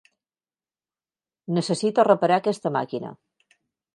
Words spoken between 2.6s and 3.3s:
màquina.